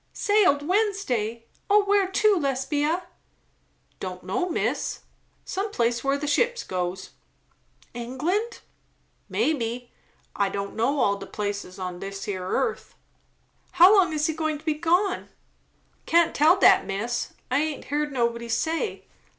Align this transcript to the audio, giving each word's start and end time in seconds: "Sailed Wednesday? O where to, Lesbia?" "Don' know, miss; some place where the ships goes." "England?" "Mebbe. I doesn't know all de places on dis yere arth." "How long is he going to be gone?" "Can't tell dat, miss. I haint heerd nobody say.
"Sailed 0.13 0.67
Wednesday? 0.67 1.45
O 1.69 1.83
where 1.83 2.07
to, 2.07 2.35
Lesbia?" 2.35 3.03
"Don' 3.99 4.17
know, 4.23 4.49
miss; 4.49 5.01
some 5.45 5.69
place 5.69 6.03
where 6.03 6.17
the 6.17 6.25
ships 6.25 6.63
goes." 6.63 7.11
"England?" 7.93 8.61
"Mebbe. 9.29 9.89
I 10.35 10.49
doesn't 10.49 10.75
know 10.75 10.99
all 11.01 11.17
de 11.17 11.27
places 11.27 11.77
on 11.77 11.99
dis 11.99 12.27
yere 12.27 12.55
arth." 12.55 12.95
"How 13.73 13.95
long 13.95 14.11
is 14.11 14.25
he 14.25 14.33
going 14.33 14.57
to 14.57 14.65
be 14.65 14.73
gone?" 14.73 15.29
"Can't 16.07 16.33
tell 16.33 16.57
dat, 16.57 16.87
miss. 16.87 17.33
I 17.51 17.59
haint 17.59 17.85
heerd 17.85 18.11
nobody 18.11 18.49
say. 18.49 19.05